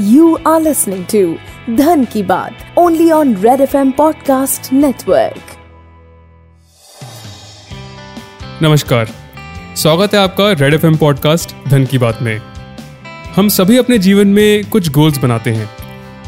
[0.00, 1.20] You are listening to
[1.76, 5.38] Dhan Ki Baat, only on Red FM Podcast Network.
[8.62, 9.08] नमस्कार।
[9.76, 12.38] स्वागत है आपका red F M podcast धन की बात में।
[13.36, 15.70] हम सभी अपने जीवन में कुछ गोल्स बनाते हैं,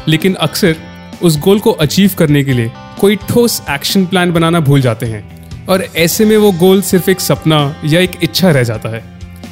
[0.07, 0.75] लेकिन अक्सर
[1.21, 5.23] उस गोल को अचीव करने के लिए कोई ठोस एक्शन प्लान बनाना भूल जाते हैं,
[5.67, 9.03] और ऐसे में वो गोल सिर्फ़ एक सपना या एक इच्छा रह जाता है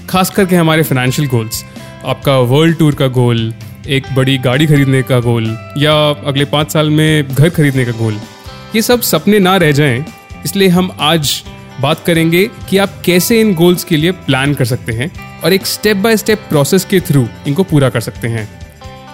[0.10, 1.66] खास करके हमारे फाइनेंशियल गोल्स
[2.06, 3.54] आपका वर्ल्ड टूर का गोल
[3.88, 5.46] एक बड़ी गाड़ी खरीदने का गोल
[5.78, 5.94] या
[6.28, 8.20] अगले पाँच साल में घर खरीदने का गोल।
[8.76, 10.06] ये सब सपने ना रह जाएँ,
[10.46, 11.42] इसलिए हम आज
[11.82, 15.12] बात करेंगे कि आप कैसे इन गोल्स के लिए प्लान कर सकते हैं
[15.44, 18.48] और एक स्टेप बाय स्टेप प्रोसेस के थ्रू इनको पूरा कर सकते हैं।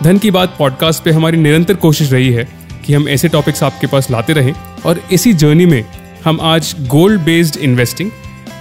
[0.04, 2.48] धन की बात पॉडकास्ट पे हमारी निरंतर कोशिश रही है
[2.85, 4.54] कि हम ऐसे टॉपिक्स आपके पास लाते रहें
[4.85, 5.84] और इसी जर्नी में
[6.26, 8.12] हम आज गोल्ड बेस्ड इन्वेस्टिंग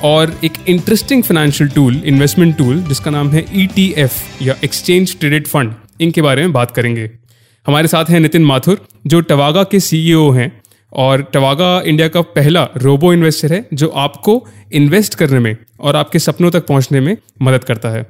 [0.05, 4.09] और एक interesting financial tool investment tool जिसका नाम है ई e
[4.43, 7.11] या एक्सचेंज ट्रेडेड फंड इनके बारे में बात करेंगे।
[7.67, 12.69] हमारे साथ हैं नितिन माथुर, जो टवागा के सीईओ हैं और टवागा इंडिया का पहला
[12.77, 17.65] रोबो इन्वेस्टर है, जो आपको इन्वेस्ट करने में और आपके सपनों तक पहुँचने में मदद
[17.65, 18.07] करता है।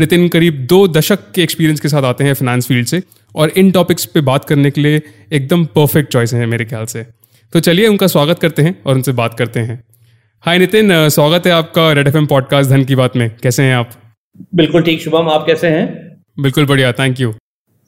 [0.00, 3.02] नितिन करीब दो दशक के एक्सपीरियंस के साथ आते हैं फाइनेंस फ़ील्ड से
[3.36, 7.06] और इन टॉपिक्स पे बात करने के लिए एकदम परफेक्ट चॉइस है मेरे ख्याल से।
[7.52, 9.84] तो चलिए उनका स्वागत करते हैं और उनसे बात करते हैं।
[10.40, 13.90] हाय नितिन, स्वागत है आपका रेड एफएम पॉडकास्ट धन की बात में। कैसे हैं आप?
[14.54, 16.09] बिल्कुल ठीक, शुभम, आप कैसे हैं?
[16.38, 17.32] बिल्कुल बढ़िया थैंक यू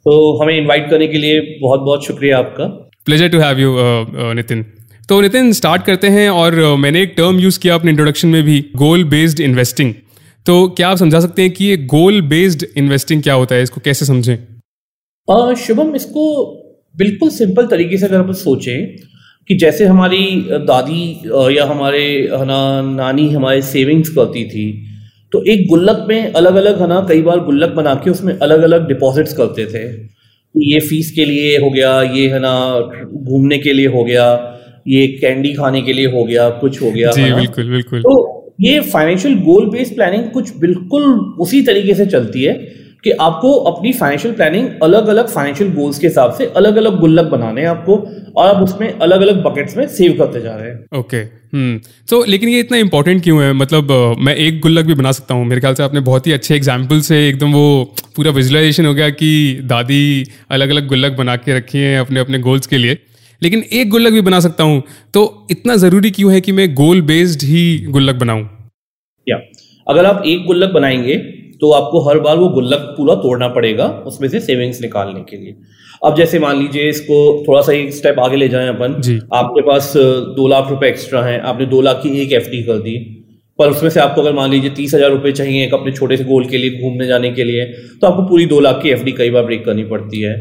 [0.06, 2.64] तो हमें इनवाइट करने के लिए बहुत बहुत शुक्रिया आपका।
[3.04, 3.76] Pleasure to have you
[4.32, 4.62] Nitin
[5.08, 8.42] तो नितिन स्टार्ट करते हैं और uh, मैंने एक टर्म यूज़ किया अपने इंट्रोडक्शन में
[8.42, 9.94] भी गोल बेस्ड इन्वेस्टिंग
[10.46, 13.62] तो क्या आप समझा सकते हैं कि ये गोल बेस्ड इन्वेस्टिंग क्या होता है?
[13.62, 15.54] इसको कैसे समझें?
[15.54, 16.24] शुभम इसको
[16.96, 18.96] बिल्कुल सिंपल तरीके से अगर हम सोचें
[19.48, 21.02] कि जैसे हमारी दादी
[21.56, 24.66] या हमारे ना नानी हमारे सेविंग्स करती थी
[25.32, 28.62] तो एक गुल्लक में अलग अलग है ना कई बार गुल्लक बना के उसमें अलग
[28.62, 29.84] अलग डिपॉजिट्स करते थे।
[30.54, 32.54] ये फ़ीस के लिए हो गया ये है ना
[33.12, 34.26] घूमने के लिए हो गया
[34.88, 38.80] ये कैंडी खाने के लिए हो गया कुछ हो गया जी बिल्कुल बिल्कुल। तो ये
[38.80, 41.02] फाइनेंशियल गोल बेस्ड प्लानिंग कुछ बिल्कुल
[41.40, 42.54] उसी तरीके से चलती है।
[43.04, 47.24] कि आपको अपनी फाइनेंशियल प्लानिंग अलग अलग फाइनेंशियल गोल्स के हिसाब से अलग अलग गुल्लक
[47.26, 47.96] बनाने हैं आपको
[48.36, 52.22] और आप उसमें अलग अलग बकेट्स में सेव करते जा रहे हैं। ओके हम्म तो
[52.24, 53.52] लेकिन ये इतना इंपॉर्टेंट क्यों है?
[53.52, 56.54] मतलब मैं एक गुल्लक भी बना सकता हूँ। मेरे ख्याल से आपने बहुत ही अच्छे
[56.56, 61.56] एग्ज़ाम्पल से एकदम वो पूरा विजुअलाइजेशन हो गया कि दादी अलग अलग गुल्लक बना के
[61.56, 62.98] रखी हैं अपने अपने गोल्स के लिए।
[63.42, 64.82] लेकिन एक गुल्लक भी बना सकता हूँ
[65.14, 68.48] तो इतना ज़रूरी क्यों है कि मैं गोल बेस्ड ही गुल्लक बनाऊँ?
[69.26, 69.36] या
[69.86, 71.14] अगर आप एक गुल्लक बनाएँगे
[71.62, 75.54] तो आपको हर बार वो गुल्लक पूरा तोड़ना पड़ेगा उसमें से सेविंग्स निकालने के लिए।
[76.02, 77.18] अब जैसे मान लीजिए इसको
[77.48, 78.94] थोड़ा सा एक स्टेप आगे ले जाएँ अपन।
[79.34, 79.92] आपके पास
[80.36, 82.96] दो लाख रुपए एक्स्ट्रा हैं आपने दो लाख की एक एफडी कर दी।
[83.58, 86.24] पर उसमें से आपको अगर मान लीजिए तीस हज़ार रुपए चाहिए एक अपने छोटे से
[86.24, 87.64] गोल के लिए घूमने जाने के लिए
[88.00, 90.34] तो आपको पूरी दो लाख की एफडी कई बार ब्रेक करनी पड़ती है।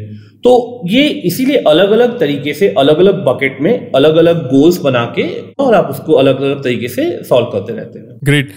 [0.43, 5.03] तो ये इसीलिए अलग अलग तरीके से अलग अलग बकेट में अलग अलग गोल्स बना
[5.17, 5.23] के
[5.63, 8.51] और आप उसको अलग अलग तरीके से सॉल्व करते रहते हैं। ग्रेट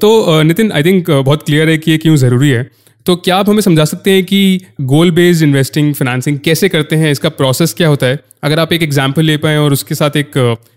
[0.00, 2.68] तो नितिन आई थिंक बहुत क्लियर है कि ये क्यों ज़रूरी है।
[3.06, 7.10] तो क्या आप हमें समझा सकते हैं कि गोल बेस्ड इन्वेस्टिंग फाइनेंसिंग कैसे करते हैं?
[7.12, 8.18] इसका प्रोसेस क्या होता है?
[8.44, 10.32] अगर आप एक एग्ज़ाम्पल ले पाएँ और उसके साथ एक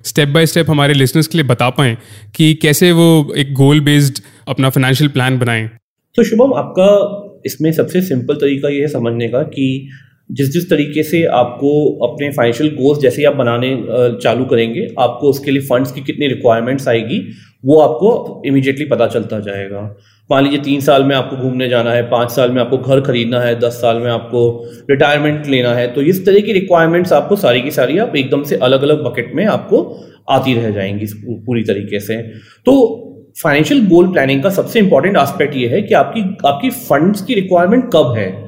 [0.05, 1.97] स्टेप बाय स्टेप हमारे लिसनर्स के लिए बता पाएँ
[2.35, 5.67] कि कैसे वो एक गोल बेस्ड अपना फाइनेंशियल प्लान बनाएँ।
[6.15, 6.89] तो शुभम आपका
[7.45, 9.67] इसमें सबसे सिंपल तरीका यह है समझने का कि
[10.33, 11.71] जिस जिस तरीके से आपको
[12.07, 13.75] अपने फाइनेंशियल गोल्स जैसे ही आप बनाने
[14.23, 17.19] चालू करेंगे, आपको उसके लिए फंड्स की कितनी रिक्वायरमेंट्स आएगी,
[17.65, 19.81] वो आपको इमीडिएटली पता चलता जाएगा।
[20.29, 23.39] मान लीजिए तीन साल में आपको घूमने जाना है, पाँच साल में आपको घर खरीदना
[23.39, 27.61] है, दस साल में आपको रिटायरमेंट लेना है तो इस तरह की रिक्वायरमेंट्स आपको सारी
[27.61, 29.83] की सारी आप एकदम से अलग अलग बकेट में आपको
[30.29, 31.05] आती रह जाएँगी
[31.45, 32.17] पूरी तरीके से।
[32.65, 33.09] तो
[33.43, 37.89] फाइनेंशियल गोल प्लानिंग का सबसे इंपॉर्टेंट एस्पेक्ट ये है कि आपकी आपकी फंड्स की रिक्वायरमेंट
[37.93, 38.42] कब है?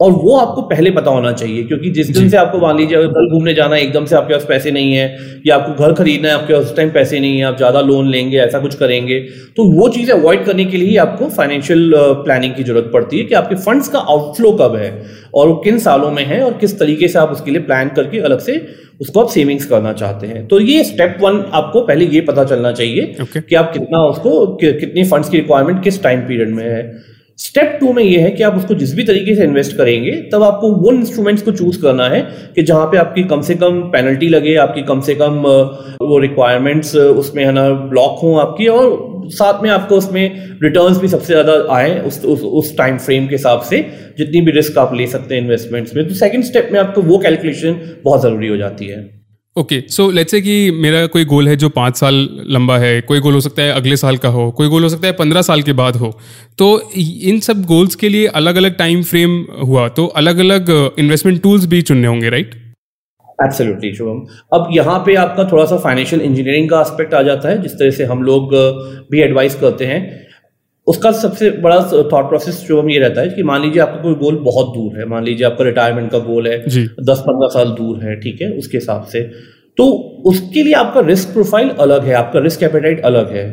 [0.00, 3.28] और वो आपको पहले पता होना चाहिए क्योंकि जिस दिन से आपको मान लीजिए कल
[3.32, 5.04] घूमने जाना है एकदम से आपके पास पैसे नहीं है
[5.46, 8.08] या आपको घर खरीदना है आपके पास उस टाइम पैसे नहीं है आप ज़्यादा लोन
[8.10, 9.20] लेंगे ऐसा कुछ करेंगे
[9.56, 13.34] तो वो चीज़ें अवॉइड करने के लिए आपको फाइनेंशियल प्लानिंग की ज़रूरत पड़ती है कि
[13.34, 14.90] आपके फंड्स का आउटफ्लो कब है
[15.34, 18.20] और वो किन सालों में है और किस तरीके से आप उसके लिए प्लान करके
[18.20, 18.60] अलग से
[19.00, 22.72] उसको आप सेविंग्स करना चाहते हैं। तो ये स्टेप वन आपको पहले ये पता चलना
[22.72, 23.42] चाहिए okay.
[23.44, 27.92] कि आप कितना उसको कितनी फंड्स की रिक्वायरमेंट किस टाइम पीरियड में है। स्टेप टू
[27.92, 30.92] में ये है कि आप उसको जिस भी तरीके से इन्वेस्ट करेंगे तब आपको वो
[30.92, 32.20] इंस्ट्रूमेंट्स को चूज़ करना है
[32.54, 35.40] कि जहाँ पे आपकी कम से कम पेनल्टी लगे आपकी कम से कम
[36.02, 41.08] वो रिक्वायरमेंट्स उसमें है ना ब्लॉक हो आपकी और साथ में आपको उसमें रिटर्न्स भी
[41.08, 43.78] सबसे ज़्यादा आए उस उस, उस टाइम फ्रेम के हिसाब से
[44.18, 47.18] जितनी भी रिस्क आप ले सकते हैं इन्वेस्टमेंट्स में। तो सेकंड स्टेप में आपको वो
[47.18, 49.23] कैलकुलेशन बहुत ज़रूरी हो जाती है।
[49.56, 52.14] ओके सो लेट्स से कि मेरा कोई गोल है जो पाँच साल
[52.50, 55.06] लंबा है, कोई गोल हो सकता है अगले साल का हो, कोई गोल हो सकता
[55.06, 56.10] है पंद्रह साल के बाद हो
[56.58, 61.42] तो इन सब गोल्स के लिए अलग अलग टाइम फ्रेम हुआ तो अलग अलग इन्वेस्टमेंट
[61.42, 62.54] टूल्स भी चुनने होंगे राइट
[63.38, 67.62] एब्सोल्युटली शुभम। अब यहाँ पे आपका थोड़ा सा फाइनेंशियल इंजीनियरिंग का एस्पेक्ट आ जाता है,
[67.62, 68.54] जिस तरह से हम लोग
[69.10, 70.02] भी एडवाइस करते हैं।
[70.86, 71.76] उसका सबसे बड़ा
[72.12, 74.98] थॉट प्रोसेस जो हम ये रहता है कि मान लीजिए आपका कोई गोल बहुत दूर
[74.98, 76.58] है मान लीजिए आपका रिटायरमेंट का गोल है
[77.02, 79.20] दस पंद्रह साल दूर है ठीक है उसके हिसाब से
[79.78, 79.86] तो
[80.26, 83.48] उसके लिए आपका रिस्क प्रोफ़ाइल अलग है आपका रिस्क एपेटाइट अलग है।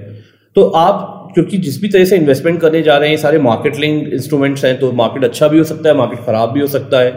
[0.55, 4.07] तो आप क्योंकि जिस भी तरह से इन्वेस्टमेंट करने जा रहे हैं सारे मार्केट लिंक
[4.13, 7.11] इंस्ट्रूमेंट्स हैं तो मार्केट अच्छा भी हो सकता है मार्केट खराब भी हो सकता है।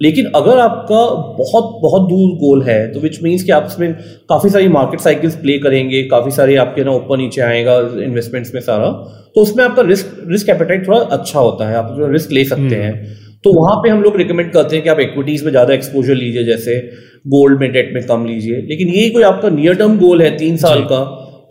[0.00, 1.00] लेकिन अगर आपका
[1.36, 3.92] बहुत बहुत दूर गोल है तो विच मीन्स कि आप उसमें
[4.28, 8.60] काफ़ी सारी मार्केट साइकिल्स प्ले करेंगे काफ़ी सारे आपके ना ऊपर नीचे आएगा इन्वेस्टमेंट्स में
[8.60, 8.90] सारा
[9.34, 12.62] तो उसमें आपका रिस्क रिस्क एपेटाइट थोड़ा अच्छा होता है आप जो रिस्क ले सकते
[12.64, 15.74] हम्म। हैं तो वहाँ पे हम लोग रिकमेंड करते हैं कि आप इक्विटीज में ज़्यादा
[15.74, 16.76] एक्सपोजर लीजिए जैसे
[17.28, 20.56] गोल्ड में डेट में कम लीजिए लेकिन यही कोई आपका नियर टर्म गोल है तीन
[20.56, 21.00] साल का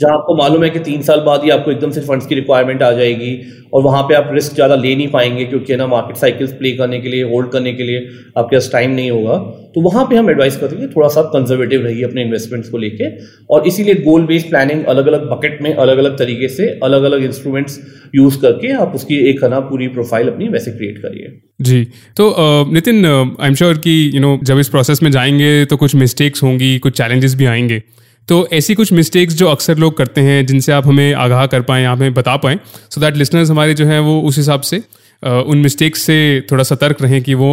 [0.01, 2.81] जहाँ आपको मालूम है कि तीन साल बाद ही आपको एकदम से फंड्स की रिक्वायरमेंट
[2.84, 3.31] आ जाएगी
[3.74, 7.00] और वहाँ पे आप रिस्क ज़्यादा ले नहीं पाएँगे क्योंकि ना मार्केट साइकिल्स प्ले करने
[7.00, 8.07] के लिए होल्ड करने के लिए
[8.38, 9.38] आपके पास टाइम नहीं होगा।
[9.75, 13.10] तो वहाँ पे हम एडवाइस करते हैं थोड़ा सा कंजर्वेटिव रहिए अपने इन्वेस्टमेंट्स को लेके
[13.54, 17.24] और इसीलिए गोल बेस्ड प्लानिंग अलग अलग बकेट में अलग अलग तरीके से अलग अलग
[17.24, 17.80] इंस्ट्रूमेंट्स
[18.16, 21.84] यूज़ करके आप उसकी एक, है ना, पूरी प्रोफ़ाइल अपनी वैसे क्रिएट करिए। जी
[22.18, 22.34] तो
[22.74, 26.44] नितिन आई एम श्योर कि यू नो जब इस प्रोसेस में जाएँगे तो कुछ मिस्टेक्स
[26.44, 27.81] होंगी, कुछ चैलेंजेस भी आएँगे।
[28.29, 31.85] तो ऐसी कुछ मिस्टेक्स जो अक्सर लोग करते हैं, जिनसे आप हमें आगाह कर पाएँ
[31.85, 32.59] हमें बता पाएँ
[32.89, 34.77] सो दैट लिसनर्स हमारे जो हैं वो उस हिसाब से
[35.23, 36.17] उन मिस्टेक्स से
[36.51, 37.51] थोड़ा सतर्क रहें कि वो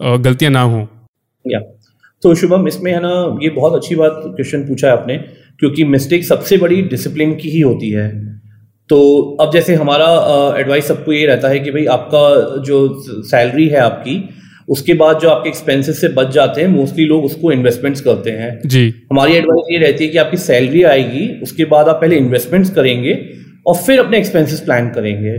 [0.00, 0.84] गलतियाँ ना हों।
[1.46, 1.60] या
[2.22, 5.16] तो शुभम, इसमें है ना, ये बहुत अच्छी बात क्वेश्चन पूछा है आपने,
[5.60, 8.08] क्योंकि मिस्टेक सबसे बड़ी डिसिप्लिन की ही होती है।
[8.90, 8.98] तो
[9.40, 10.06] अब जैसे हमारा
[10.60, 12.78] एडवाइस सबको ये रहता है कि भाई आपका जो
[13.24, 14.16] सैलरी है आपकी
[14.68, 18.60] उसके बाद जो आपके एक्सपेंसेस से बच जाते हैं मोस्टली लोग उसको इन्वेस्टमेंट्स करते हैं।
[18.68, 22.70] जी। हमारी एडवाइस ये रहती है कि आपकी सैलरी आएगी उसके बाद आप पहले इन्वेस्टमेंट्स
[22.70, 23.18] करेंगे
[23.66, 25.38] और फिर अपने एक्सपेंसेस प्लान करेंगे।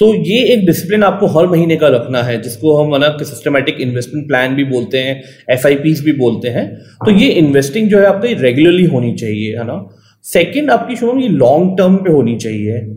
[0.00, 4.26] तो ये एक डिसिप्लिन आपको हर महीने का रखना है जिसको हम ना सिस्टमेटिक इन्वेस्टमेंट
[4.28, 5.68] प्लान भी बोलते हैं एफ़
[6.04, 10.70] भी बोलते हैं। तो ये इन्वेस्टिंग जो है आपकी रेगुलरली होनी चाहिए है ना। सेकेंड
[10.70, 12.93] आपकी शुभम ये लॉन्ग टर्म पे होनी चाहिए।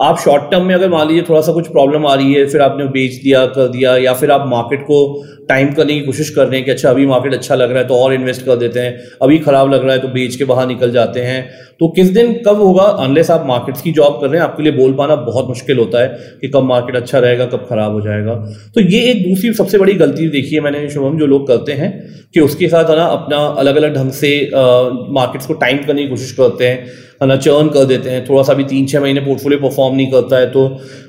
[0.00, 2.60] आप शॉर्ट टर्म में अगर मान लीजिए थोड़ा सा कुछ प्रॉब्लम आ रही है, फिर
[2.62, 5.00] आपने बेच दिया, कर दिया, या फिर आप मार्केट को
[5.48, 7.88] टाइम करने की कोशिश कर रहे हैं कि अच्छा अभी मार्केट अच्छा लग रहा है
[7.88, 10.66] तो और इन्वेस्ट कर देते हैं, अभी खराब लग रहा है तो बेच के बाहर
[10.68, 11.48] निकल जाते हैं
[11.80, 14.72] तो किस दिन कब होगा अनलेस आप मार्केट्स की जॉब कर रहे हैं, आपके लिए
[14.72, 18.34] बोल पाना बहुत मुश्किल होता है कि कब मार्केट अच्छा रहेगा, कब खराब हो जाएगा।
[18.74, 21.92] तो ये एक दूसरी सबसे बड़ी गलती देखी है मैंने शुभम, जो लोग करते हैं
[22.34, 26.08] कि उसके साथ है ना, अपना अलग अलग ढंग से मार्केट्स को टाइम करने की
[26.08, 29.20] कोशिश करते हैं। है ना चर्न कर देते हैं। थोड़ा सा भी तीन छः महीने
[29.20, 30.66] पोर्टफोलियो परफॉर्म नहीं करता है तो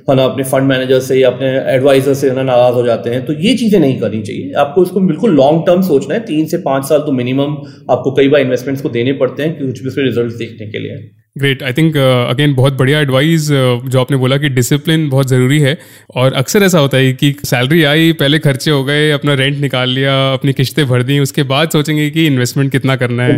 [0.09, 3.09] है ना, अपने फंड मैनेजर से या अपने एडवाइजर से है ना, नाराज़ हो जाते
[3.09, 6.45] हैं। तो ये चीज़ें नहीं करनी चाहिए। आपको इसको बिल्कुल लॉन्ग टर्म सोचना है। तीन
[6.45, 7.55] से पाँच साल तो मिनिमम
[7.91, 11.09] आपको कई बार इन्वेस्टमेंट्स को देने पड़ते हैं, कुछ भी उसके रिज़ल्ट देखने के लिए।
[11.35, 15.59] ग्रेट आई थिंक अगेन बहुत बढ़िया एडवाइस uh, जो आपने बोला कि डिसिप्लिन बहुत ज़रूरी
[15.59, 15.77] है।
[16.15, 19.89] और अक्सर ऐसा होता है कि सैलरी आई पहले खर्चे हो गए अपना रेंट निकाल
[19.89, 23.37] लिया अपनी किश्तें भर दी उसके बाद सोचेंगे कि इन्वेस्टमेंट कितना करना है।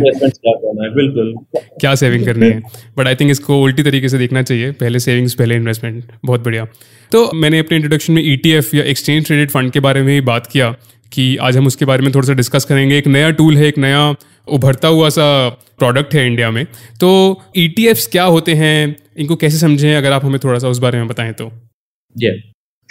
[0.96, 1.34] बिल्कुल।
[1.80, 2.62] क्या सेविंग करनी है?
[2.98, 6.66] बट आई थिंक इसको उल्टी तरीके से देखना चाहिए। पहले सेविंग्स पहले इन्वेस्टमेंट बहुत बढ़िया।
[7.12, 10.20] तो मैंने अपने इंट्रोडक्शन में ई e या एक्सचेंज ट्रेडेड फंड के बारे में ही
[10.20, 10.74] बात किया।
[11.14, 13.78] कि आज हम उसके बारे में थोड़ा सा डिस्कस करेंगे। एक नया टूल है, एक
[13.78, 14.14] नया
[14.48, 16.64] उभरता हुआ सा प्रोडक्ट है इंडिया में।
[17.00, 17.10] तो
[17.56, 18.96] ई e क्या होते हैं?
[19.18, 19.94] इनको कैसे समझें?
[19.96, 21.50] अगर आप हमें थोड़ा सा उस बारे में बताएँ तो।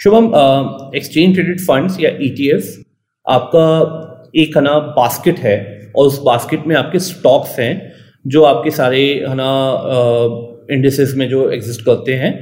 [0.00, 0.24] शुभम
[0.96, 2.60] एक्सचेंज ट्रेडेड फंड्स या ई e
[3.26, 3.66] आपका
[4.36, 5.56] एक है ना बास्केट है
[5.96, 7.92] और उस बास्केट में आपके स्टॉक्स हैं,
[8.26, 9.48] जो आपके सारे है ना
[10.70, 12.32] इंडिसेस में जो एग्जिस्ट करते हैं।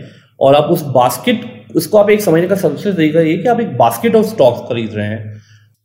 [0.40, 1.44] और आप उस बास्केट
[1.76, 4.94] उसको आप एक समझने का सबसे तरीका ये कि आप एक बास्केट ऑफ़ स्टॉक्स खरीद
[4.94, 5.41] रहे हैं।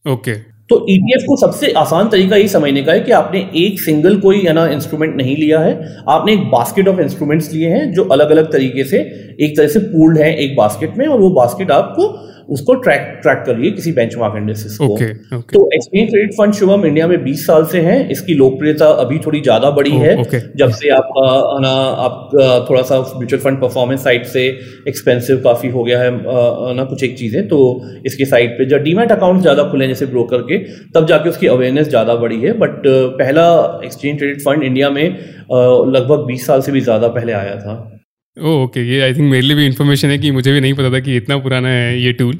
[0.07, 0.45] Okay.
[0.69, 4.19] तो ईटीएफ e को सबसे आसान तरीका ये समझने का है कि आपने एक सिंगल
[4.21, 5.73] कोई है ना इंस्ट्रूमेंट नहीं लिया है
[6.09, 8.99] आपने एक बास्केट ऑफ़ इंस्ट्रूमेंट्स लिए हैं जो अलग अलग तरीके से
[9.39, 12.07] एक तरह से पूल्ड है एक बास्केट में और वो बास्केट आपको
[12.49, 15.53] उसको ट्रैक ट्रैक करिए किसी बेंचमार्क इंडेक्सेस को okay, okay.
[15.53, 19.41] तो exchange trade fund Shubham India में 20 साल से है इसकी लोकप्रियता अभी थोड़ी
[19.41, 20.41] ज़्यादा बढ़ी oh, है okay.
[20.57, 22.29] जब से आपका ना आप
[22.69, 24.45] थोड़ा सा म्यूचुअल फंड परफॉर्मेंस साइट से
[24.87, 26.11] एक्सपेंसिव काफ़ी हो गया है
[26.75, 27.59] ना कुछ एक चीज़ें तो
[28.05, 30.56] इसके साइट पे जब डीमेट अकाउंट ज़्यादा खुले जैसे ब्रोकर के
[30.95, 32.81] तब जाके उसकी अवेयरनेस ज़्यादा बढ़ी है। बट
[33.19, 33.45] पहला
[33.85, 35.03] एक्सचेंज ट्रेडेड फंड इंडिया में
[35.89, 37.75] लगभग बीस साल से भी ज़्यादा पहले आया था।
[38.37, 40.91] ओ ओके ये आई थिंक मेरे लिए भी इन्फॉर्मेशन है कि मुझे भी नहीं पता
[40.93, 42.33] था कि इतना पुराना है ये टूल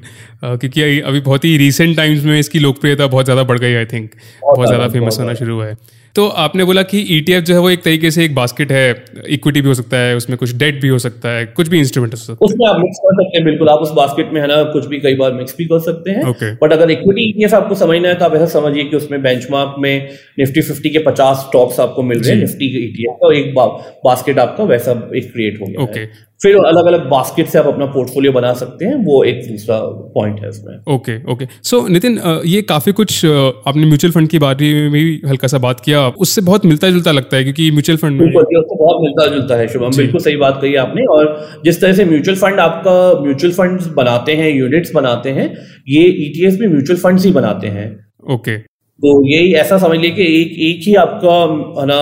[0.44, 4.10] क्योंकि अभी बहुत ही रिसेंट टाइम्स में इसकी लोकप्रियता बहुत ज़्यादा बढ़ गई आई थिंक
[4.44, 5.76] बहुत ज़्यादा फ़ेमस होना शुरू हुआ है।
[6.18, 9.62] तो आपने बोला कि ईटीएफ जो है वो एक तरीके से एक बास्केट है इक्विटी
[9.62, 12.18] भी हो सकता है उसमें कुछ डेट भी हो सकता है कुछ भी इंस्ट्रूमेंट हो
[12.18, 14.64] सकता है उसमें आप मिक्स कर सकते हैं बिल्कुल आप उस बास्केट में है ना
[14.64, 16.50] कुछ भी कई बार मिक्स भी कर सकते हैं Okay.
[16.64, 20.10] बट अगर इक्विटी ईटीएफ आपको समझना है तो आप ऐसा समझिए कि उसमें बेंचमार्क में
[20.40, 23.54] निफ्टी फिफ्टी के पचास स्टॉक्स आपको मिल रहे हैं। निफ्टी के ईटीएफ का और एक
[23.56, 23.66] बा,
[24.06, 26.06] बास्केट आपका वैसा एक क्रिएट हो गया Okay.
[26.42, 29.78] फिर अलग अलग बास्केट से आप अपना पोर्टफोलियो बना सकते हैं वो एक दूसरा
[30.16, 34.74] पॉइंट है उसमें ओके ओके सो नितिन ये काफ़ी कुछ आपने म्यूचुअल फंड की बारे
[34.74, 38.22] में भी हल्का सा बात किया। उससे बहुत मिलता जुलता लगता है क्योंकि म्यूचुअल फंड
[38.22, 41.94] में उसको बहुत मिलता जुलता है शुभम। बिल्कुल सही बात कही आपने। और जिस तरह
[41.94, 45.52] से म्यूचुअल फंड आपका म्यूचुअल फंड बनाते हैं यूनिट्स बनाते हैं
[45.90, 47.88] ये ईटीएफ भी म्यूचुअल फंड्स ही बनाते हैं।
[48.34, 48.58] ओके
[49.00, 51.34] तो यही ऐसा समझ लीजिए कि एक एक ही आपका
[51.82, 51.98] है ना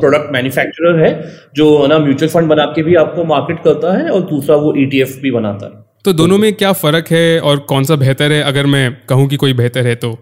[0.00, 1.10] प्रोडक्ट मैन्युफैक्चरर है
[1.56, 4.74] जो है ना म्यूचुअल फंड बना के भी आपको मार्केट करता है और दूसरा वो
[4.76, 8.42] ईटीएफ भी बनाता है। तो दोनों में क्या फ़र्क है और कौन सा बेहतर है?
[8.42, 10.12] अगर मैं कहूँ कि कोई बेहतर है तो।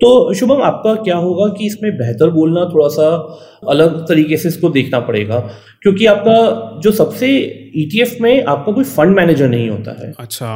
[0.00, 3.08] तो शुभम आपका क्या होगा कि इसमें बेहतर बोलना थोड़ा सा
[3.68, 5.38] अलग तरीके से इसको देखना पड़ेगा
[5.82, 6.36] क्योंकि आपका
[6.80, 7.28] जो सबसे
[7.76, 10.52] ईटीएफ में आपका कोई फंड मैनेजर नहीं होता है। अच्छा।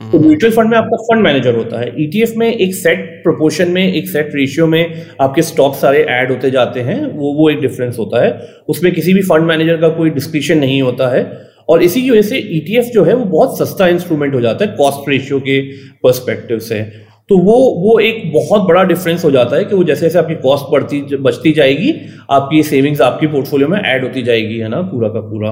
[0.00, 3.94] तो म्यूचुअल फंड में आपका फंड मैनेजर होता है। ईटीएफ में एक सेट प्रोपोर्शन में,
[3.94, 7.98] एक सेट रेशियो में आपके स्टॉक सारे ऐड होते जाते हैं। वो वो एक डिफरेंस
[7.98, 12.02] होता है। उसमें किसी भी फंड मैनेजर का कोई डिस्क्रिप्शन नहीं होता है। और इसी
[12.02, 15.40] की वजह से ईटीएफ जो है वो बहुत सस्ता इंस्ट्रूमेंट हो जाता है कॉस्ट रेशियो
[15.40, 19.84] के परस्पेक्टिव से। तो वो वो एक बहुत बड़ा डिफरेंस हो जाता है कि वो
[19.84, 21.92] जैसे जैसे आपकी कॉस्ट बढ़ती बचती जाएगी,
[22.30, 25.50] आपकी सेविंग्स आपकी पोर्टफोलियो में ऐड होती जाएगी, है ना, पूरा का पूरा।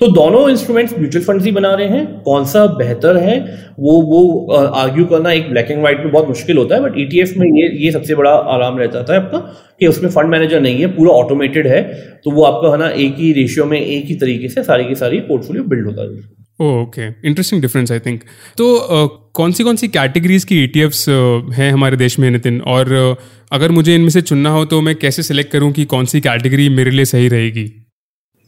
[0.00, 3.38] तो दोनों इंस्ट्रूमेंट्स म्यूचुअल फंड्स ही बना रहे हैं। कौन सा बेहतर है,
[3.78, 7.34] वो वो आर्ग्यू करना एक ब्लैक एंड व्हाइट में बहुत मुश्किल होता है बट ईटीएफ
[7.38, 9.38] में ये ये सबसे बड़ा आराम रहता है आपका,
[9.80, 11.82] कि उसमें फंड मैनेजर नहीं है, पूरा ऑटोमेटेड है
[12.24, 14.94] तो वो आपका, है ना, एक ही रेशियो में एक ही तरीके से सारी की
[14.94, 18.22] सारी पोर्टफोलियो बिल्ड होता है। Okay interesting difference I think
[18.58, 21.08] तो अ, कौन सी कौन सी कैटेगरीज की ईटीएफ्स
[21.54, 22.60] हैं हमारे देश में नितिन?
[22.60, 23.14] और अ,
[23.52, 26.68] अगर मुझे इनमें से चुनना हो तो मैं कैसे सिलेक्ट करूँ कि कौन सी कैटेगरी
[26.68, 27.64] मेरे लिए सही रहेगी?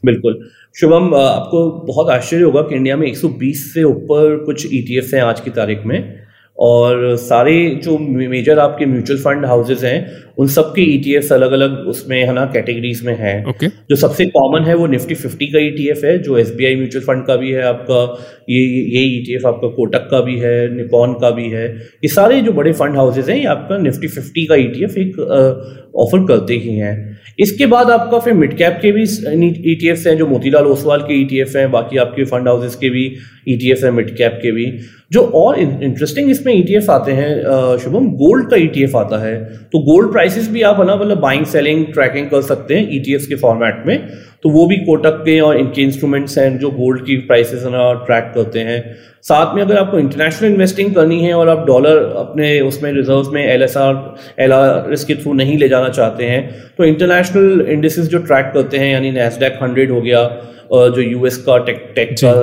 [0.03, 0.39] बिल्कुल।
[0.79, 5.39] शुभम आपको बहुत आश्चर्य होगा कि इंडिया में 120 से ऊपर कुछ ईटीएफ हैं आज
[5.41, 5.97] की तारीख में
[6.57, 7.97] और सारे जो
[8.29, 9.97] मेजर आपके म्यूचुअल फंड हाउसेज हैं
[10.39, 14.25] उन सब के ईटीएफ अलग अलग उसमें है ना कैटेगरीज में है। ओके जो सबसे
[14.27, 17.63] कॉमन है वो निफ्टी फिफ्टी का ईटीएफ है जो एसबीआई म्यूचुअल फंड का भी है
[17.63, 18.01] आपका
[18.49, 18.61] ये
[18.95, 22.71] ये ईटीएफ आपका कोटक का भी है निपॉन का भी है। ये सारे जो बड़े
[22.73, 25.19] फंड हाउसेज हैं ये आपका निफ्टी फिफ्टी का ईटीएफ एक
[25.97, 26.97] ऑफ़र करते ही हैं।
[27.39, 29.03] इसके बाद आपका फिर मिड कैप के भी
[29.71, 33.05] ईटीएफ हैं जो मोतीलाल ओसवाल के ईटीएफ हैं बाकी आपके फंड हाउसेज के भी
[33.49, 34.65] ईटीएफ हैं मिड कैप के भी।
[35.11, 40.11] जो और इंटरेस्टिंग इसमें ईटीएफ आते हैं शुभम गोल्ड का ईटीएफ आता है। तो गोल्ड
[40.29, 43.83] प्राइसेस भी आप है ना मतलब बाइंग सेलिंग ट्रैकिंग कर सकते हैं ईटीएफ के फॉर्मेट
[43.85, 44.07] में।
[44.43, 47.93] तो वो भी कोटक के और इनके इंस्ट्रूमेंट्स हैं जो गोल्ड की प्राइसेस है ना
[48.05, 48.79] ट्रैक करते हैं।
[49.23, 53.43] साथ में अगर आपको इंटरनेशनल इन्वेस्टिंग करनी है और आप डॉलर अपने उसमें रिज़र्व में
[53.45, 53.97] L S R
[54.43, 56.43] L R के थ्रू नहीं ले जाना चाहते हैं
[56.77, 60.23] तो इंटरनेशनल इंडिसेस जो ट्रैक करते हैं यानी नेस्डैक हंड्रेड हो गया
[60.71, 62.33] जो यूएस का टेक टेक का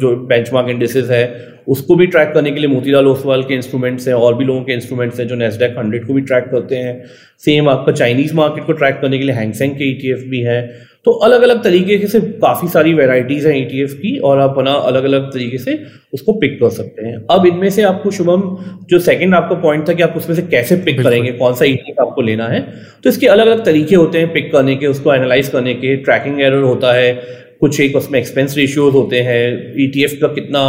[0.00, 1.24] जो बेंचमार्क इंडिसेस है
[1.68, 4.72] उसको भी ट्रैक करने के लिए मोतीलाल ओसवाल के इंस्ट्रूमेंट्स हैं और भी लोगों के
[4.72, 7.04] इंस्ट्रूमेंट्स हैं जो नेस्डैक हंड्रेड को भी ट्रैक करते हैं।
[7.44, 10.62] सेम आपका चाइनीज़ मार्केट को ट्रैक करने के लिए हैंगसेंग के ईटीएफ भी है।
[11.04, 15.04] तो अलग अलग तरीके से काफ़ी सारी वेराइटीज़ हैं ईटीएफ की और आप अपना अलग
[15.04, 15.78] अलग तरीके से
[16.14, 18.42] उसको पिक कर सकते हैं। अब इनमें से आपको शुभम
[18.90, 22.00] जो सेकंड आपका पॉइंट था कि आप उसमें से कैसे पिक करेंगे कौन सा ईटीएफ
[22.00, 22.60] आपको लेना है
[23.04, 26.40] तो इसके अलग अलग तरीके होते हैं पिक करने के उसको एनालाइज करने के। ट्रैकिंग
[26.40, 27.12] एरर होता है
[27.60, 30.62] कुछ एक उसमें एक्सपेंस रेशियोज होते हैं ईटीएफ का कितना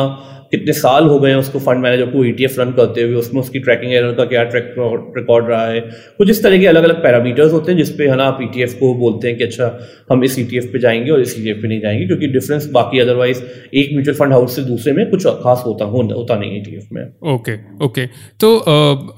[0.53, 3.59] कितने साल हो गए हैं उसको फंड मैनेजर को ईटीएफ रन करते हुए उसमें उसकी
[3.59, 4.73] ट्रैकिंग एरर का क्या ट्रैक
[5.17, 5.79] रिकॉर्ड रहा है।
[6.17, 8.93] कुछ इस तरह के अलग अलग पैरामीटर्स होते हैं जिसपे है ना आप ईटीएफ को
[8.95, 9.69] बोलते हैं कि अच्छा
[10.11, 13.41] हम इस ईटीएफ पे जाएँगे और इस ईटीएफ पे नहीं जाएँगे क्योंकि डिफरेंस बाकी अदरवाइज़
[13.73, 17.03] एक म्यूचुअल फंड हाउस से दूसरे में कुछ खास होता हो, होता नहीं ईटीएफ में।
[17.33, 18.05] ओके ओके
[18.39, 18.55] तो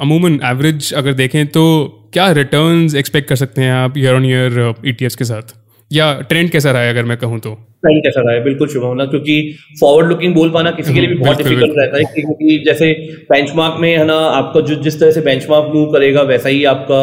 [0.01, 1.65] अमूमन एवरेज अगर देखें तो
[2.13, 5.54] क्या रिटर्न्स एक्सपेक्ट कर सकते हैं आप ईयर ऑन ईयर ईटीएफ के साथ?
[5.92, 7.54] या ट्रेंड कैसा रहा है अगर मैं कहूँ तो?
[7.84, 8.44] ट्रेंड कैसा रहा है?
[8.44, 9.36] बिल्कुल शुभ होना क्योंकि
[9.80, 12.92] फॉरवर्ड लुकिंग बोल पाना किसी के लिए भी बहुत डिफ़िकल्ट रहता है क्योंकि जैसे
[13.32, 17.01] बेंचमार्क में है ना आपका जो जिस तरह से बेंचमार्क मूव करेगा वैसा ही आपका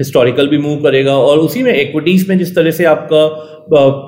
[0.00, 3.24] हिस्टोरिकल भी मूव करेगा और उसी में इक्विटीज में जिस तरह से आपका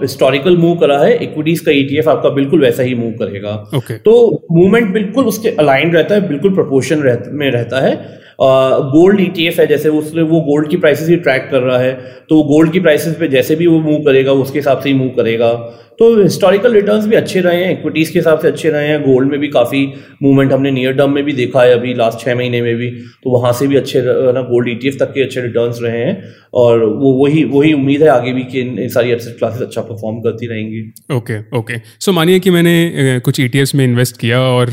[0.02, 4.14] हिस्टोरिकल मूव करा है इक्विटीज का ईटीएफ आपका बिल्कुल वैसा ही मूव करेगा। ओके तो
[4.52, 9.66] मूवमेंट बिल्कुल उसके अलाइन रहता है बिल्कुल प्रोपोर्शन रह, में रहता है। गोल्ड ईटीएफ है,
[9.66, 11.92] जैसे उसमें वो गोल्ड की प्राइसेस ही ट्रैक कर रहा है
[12.30, 15.08] तो गोल्ड की प्राइसेस पे जैसे भी वो मूव करेगा, उसके हिसाब से ही मूव
[15.16, 15.52] करेगा।
[15.98, 19.30] तो हिस्टोरिकल रिटर्न्स भी अच्छे रहे हैं इक्विटीज के हिसाब से अच्छे रहे हैं गोल्ड
[19.30, 19.82] में भी काफ़ी
[20.22, 22.90] मूवमेंट हमने नियर टर्म में भी देखा है अभी लास्ट छः महीने में भी
[23.24, 26.22] तो वहाँ से भी अच्छे ना गोल्ड ईटीएफ तक के अच्छे रिटर्न्स रहे हैं,
[26.54, 30.20] और वो, वही वही उम्मीद है आगे भी कि इन सारी एसेट क्लासेस अच्छा परफॉर्म
[30.20, 30.82] करती रहेंगी।
[31.16, 34.70] ओके ओके सो मानिए कि मैंने कुछ ई में इन्वेस्ट किया और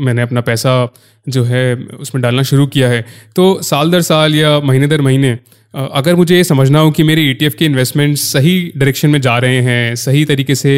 [0.00, 0.72] मैंने अपना पैसा
[1.26, 3.04] जो है उसमें डालना शुरू किया है।
[3.36, 5.38] तो साल दर साल या महीने दर महीने
[5.74, 9.36] अगर मुझे ये समझना हो कि मेरे ई e के इन्वेस्टमेंट सही डायरेक्शन में जा
[9.38, 10.72] रहे हैं, सही तरीके से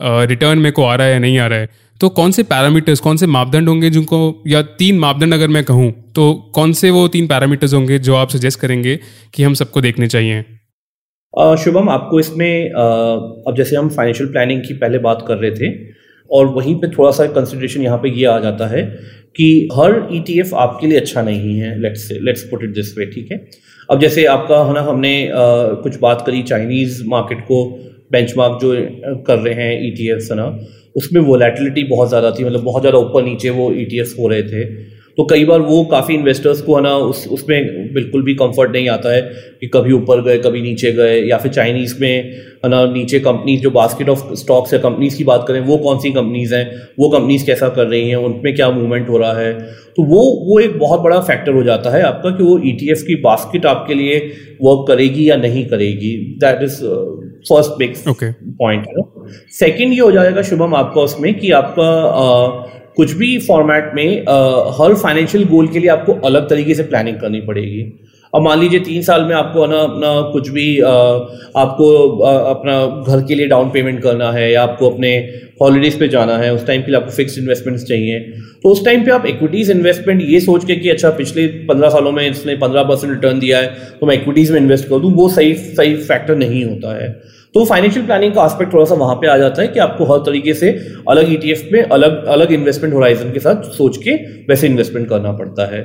[0.00, 1.68] रिटर्न मेरे को आ रहा है या नहीं आ रहा है
[2.00, 5.90] तो कौन से पैरामीटर्स कौन से मापदंड होंगे जिनको, या तीन मापदंड अगर मैं कहूँ
[6.14, 8.98] तो कौन से वो तीन पैरामीटर्स होंगे जो आप सजेस्ट करेंगे
[9.34, 10.42] कि हम सबको देखने चाहिए?
[11.34, 15.70] शुभम, आपको इसमें अब जैसे हम फाइनेंशियल प्लानिंग की पहले बात कर रहे थे,
[16.30, 18.82] और वहीं पे थोड़ा सा कंसिडरेशन यहाँ पे ये आ जाता है
[19.36, 23.06] कि हर ई e आपके लिए अच्छा नहीं है let's let's put it this way
[23.06, 23.38] ठीक है?
[23.92, 25.32] अब जैसे आपका है ना हमने आ,
[25.82, 27.64] कुछ बात करी चाइनीज़ मार्केट को
[28.12, 28.70] बेंचमार्क जो
[29.26, 30.46] कर रहे हैं ई टी है ना
[30.96, 34.42] उसमें वोलेटिलिटी बहुत ज़्यादा थी मतलब बहुत ज़्यादा ऊपर नीचे वो ई e हो रहे
[34.42, 34.64] थे।
[35.16, 38.88] तो कई बार वो काफ़ी इन्वेस्टर्स को है ना उस उसमें बिल्कुल भी कंफर्ट नहीं
[38.88, 39.20] आता है
[39.60, 42.08] कि कभी ऊपर गए कभी नीचे गए या फिर चाइनीज़ में
[42.64, 45.98] है ना नीचे कंपनीज़ जो बास्केट ऑफ़ स्टॉक्स है कंपनीज़ की बात करें वो कौन
[45.98, 46.64] सी कंपनीज़ हैं
[46.98, 49.52] वो कंपनीज़ कैसा कर रही हैं उनमें क्या मूवमेंट हो रहा है।
[49.96, 52.98] तो वो वो एक बहुत बड़ा फैक्टर हो जाता है आपका कि वो ई e
[53.06, 54.18] की बास्केट आपके लिए
[54.62, 56.80] वर्क करेगी या नहीं करेगी। That is
[57.48, 57.94] first big
[58.58, 61.90] point है ना। सेकेंड ये हो जाएगा शुभम आपका उसमें कि आपका
[62.22, 64.36] uh, कुछ भी फॉर्मेट में आ,
[64.78, 67.82] हर फाइनेंशियल गोल के लिए आपको अलग तरीके से प्लानिंग करनी पड़ेगी।
[68.32, 70.90] अब मान लीजिए तीन साल में आपको ना अपना कुछ भी आ,
[71.56, 72.74] आपको आ, अपना
[73.08, 75.16] घर के लिए डाउन पेमेंट करना है या आपको अपने
[75.62, 78.20] हॉलीडेज पे जाना है उस टाइम के लिए आपको फिक्स इन्वेस्टमेंट्स चाहिए।
[78.62, 82.12] तो उस टाइम पे आप इक्विटीज इन्वेस्टमेंट ये सोच के कि अच्छा पिछले पंद्रह सालों
[82.12, 85.28] में इसने पंद्रह परसेंट रिटर्न दिया है तो मैं इक्विटीज में इन्वेस्ट कर दूँ वो
[85.28, 87.10] सही सही फैक्टर नहीं होता है।
[87.54, 90.18] तो फाइनेंशियल प्लानिंग का आस्पेक्ट थोड़ा सा वहाँ पे आ जाता है कि आपको हर
[90.18, 90.70] तरीके से
[91.10, 94.14] अलग ईटीएफ e में अलग अलग इन्वेस्टमेंट होराइजन के साथ सोच के
[94.48, 95.82] वैसे इन्वेस्टमेंट करना पड़ता है।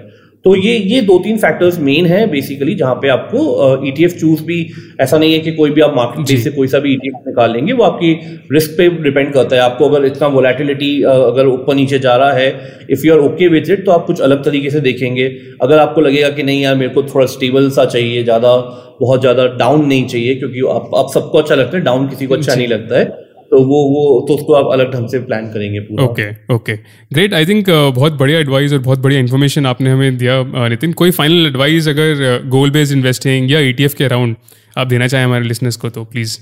[0.48, 4.42] तो ये ये दो तीन फैक्टर्स मेन है बेसिकली जहाँ पे आपको ईटीएफ uh, चूज़
[4.42, 4.60] e भी
[5.02, 7.52] ऐसा नहीं है कि कोई भी आप मार्केट से कोई सा भी ईटीएफ e निकाल
[7.54, 8.14] लेंगे वो आपकी
[8.52, 12.48] रिस्क पे डिपेंड करता है। आपको अगर इतना वोलेटिलिटी अगर ऊपर नीचे जा रहा है
[12.92, 15.28] if you are okay with it तो आप कुछ अलग तरीके से देखेंगे।
[15.62, 18.56] अगर आपको लगेगा कि नहीं यार मेरे को थोड़ा स्टेबल सा चाहिए ज़्यादा
[19.02, 22.34] बहुत ज़्यादा डाउन नहीं चाहिए क्योंकि आप, आप सबको अच्छा लगता है डाउन किसी को
[22.34, 25.80] अच्छा नहीं लगता है। तो वो वो तो उसको आप अलग ढंग से प्लान करेंगे
[25.80, 26.76] पूरा। Okay okay
[27.12, 30.94] great I think बहुत बढ़िया एडवाइस और बहुत बढ़िया इन्फॉर्मेशन आपने हमें दिया uh, नितिन।
[30.94, 34.36] कोई फाइनल एडवाइस अगर गोल बेस्ड इन्वेस्टिंग या ईटीएफ e के अराउंड
[34.78, 36.38] आप देना चाहें हमारे लिसनर्स को तो प्लीज़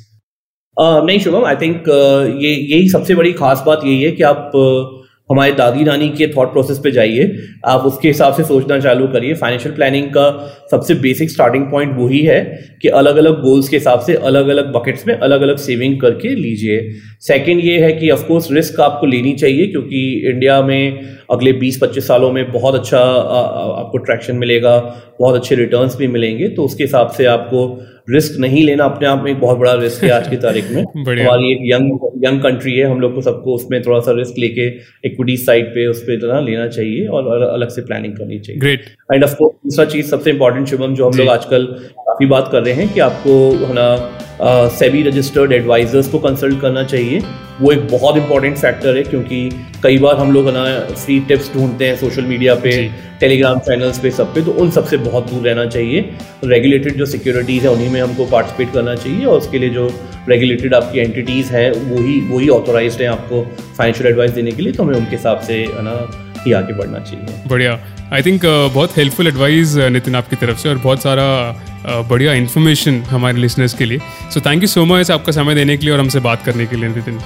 [0.78, 4.24] uh, नहीं शुभम आई थिंक uh, ये यही सबसे बड़ी खास बात यही है कि
[4.24, 7.32] आप uh, हमारे दादी नानी के थॉट प्रोसेस पे जाइए।
[7.66, 10.26] आप उसके हिसाब से सोचना चालू करिए। फाइनेंशियल प्लानिंग का
[10.72, 12.42] सबसे बेसिक स्टार्टिंग पॉइंट वही है
[12.82, 16.36] कि अलग अलग गोल्स के हिसाब से अलग अलग बकेट्स में अलग अलग सेविंग करके
[16.36, 16.80] लीजिए।
[17.22, 22.32] सेकंड ये है कि ऑफकोर्स रिस्क आपको लेनी चाहिए क्योंकि इंडिया में अगले 20-25 सालों
[22.32, 24.78] में बहुत अच्छा आपको ट्रैक्शन मिलेगा,
[25.20, 27.68] बहुत अच्छे रिटर्न्स भी मिलेंगे। तो उसके हिसाब से आपको
[28.10, 30.82] रिस्क नहीं लेना अपने आप में एक बहुत बड़ा रिस्क है आज की तारीख में।
[30.98, 34.68] हमारी एक यंग यंग कंट्री है हम लोग को सबको उसमें थोड़ा सा रिस्क लेके
[35.06, 38.86] इक्विटी साइड पे उस पर इतना लेना चाहिए और अलग से प्लानिंग करनी चाहिए। ग्रेट
[39.14, 41.66] एंड ऑफकोर्स दूसरा चीज़ सबसे इम्पोर्टेंट शुभम जो हम लोग आजकल
[42.00, 43.96] काफ़ी बात कर रहे हैं कि आपको है ना
[44.42, 47.22] सेबी रजिस्टर्ड एडवाइजर्स को कंसल्ट करना चाहिए।
[47.62, 49.50] वो एक बहुत इंपॉर्टेंट फैक्टर है क्योंकि
[49.84, 50.64] कई बार हम लोग ना
[50.96, 52.72] फ्री टिप्स ढूंढते हैं सोशल मीडिया पे
[53.20, 56.02] टेलीग्राम चैनल्स पे सब पे तो उन सबसे बहुत दूर रहना चाहिए।
[56.44, 59.90] रेगुलेटेड जो सिक्योरिटीज़ है उन्हीं में हमको पार्टिसिपेट करना चाहिए और उसके लिए जो
[60.30, 63.44] रेगुलेटेड आपकी एंटिटीज़ हैं वही वही ऑथोराइज हैं आपको
[63.78, 65.98] फाइनेंशियल एडवाइस देने के लिए तो हमें उनके हिसाब से है ना
[66.46, 67.80] ही आगे बढ़ना चाहिए। बढ़िया।
[68.14, 72.10] आई थिंक uh, बहुत हेल्पफुल एडवाइस uh, नितिन आपकी तरफ़ से और बहुत सारा uh,
[72.10, 74.00] बढ़िया इन्फॉर्मेशन हमारे लिसनर्स के लिए।
[74.34, 76.76] So thank you so much आपका समय देने के लिए और हमसे बात करने के
[76.76, 77.20] लिए Nitin.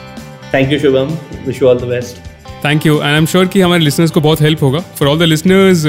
[0.53, 1.17] Thank you Shubham.
[1.47, 2.27] Wish you all the best
[2.65, 5.19] thank you and I am sure कि हमारे लिसनर्स को बहुत हेल्प होगा। For all
[5.19, 5.85] the listeners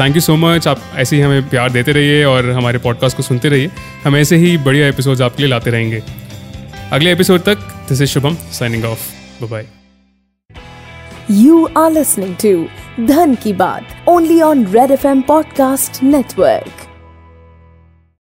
[0.00, 3.22] thank you so much आप ऐसे ही हमें प्यार देते रहिए और हमारे पॉडकास्ट को
[3.22, 3.70] सुनते रहिए।
[4.04, 6.02] हम ऐसे ही बढ़िया एपिसोड्स आपके लिए लाते रहेंगे।
[6.92, 9.10] अगले एपिसोड तक this is Shubham signing off
[9.42, 9.79] bye
[11.30, 12.68] You are listening to
[13.10, 16.89] Dhan Ki Baat only on Red FM Podcast Network.